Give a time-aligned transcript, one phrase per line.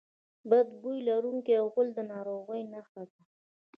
[0.49, 3.21] بد بوی لرونکی غول د ناروغۍ نښه ده.